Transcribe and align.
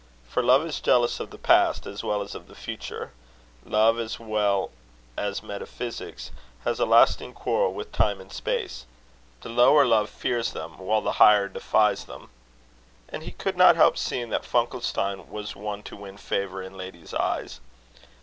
for 0.27 0.41
love 0.41 0.65
is 0.65 0.79
jealous 0.79 1.19
of 1.19 1.29
the 1.29 1.37
past 1.37 1.85
as 1.85 2.03
well 2.03 2.23
as 2.23 2.33
of 2.33 2.47
the 2.47 2.55
future. 2.55 3.11
Love, 3.63 3.99
as 3.99 4.19
well 4.19 4.71
as 5.15 5.43
metaphysics, 5.43 6.31
has 6.63 6.79
a 6.79 6.87
lasting 6.87 7.33
quarrel 7.33 7.71
with 7.71 7.91
time 7.91 8.19
and 8.19 8.33
space: 8.33 8.87
the 9.41 9.49
lower 9.49 9.85
love 9.85 10.09
fears 10.09 10.53
them, 10.53 10.79
while 10.79 11.01
the 11.01 11.11
higher 11.21 11.47
defies 11.47 12.05
them. 12.05 12.31
And 13.09 13.21
he 13.21 13.31
could 13.33 13.57
not 13.57 13.75
help 13.75 13.95
seeing 13.95 14.31
that 14.31 14.41
Funkelstein 14.43 15.27
was 15.29 15.55
one 15.55 15.83
to 15.83 15.95
win 15.95 16.17
favour 16.17 16.63
in 16.63 16.75
ladies' 16.75 17.13
eyes. 17.13 17.59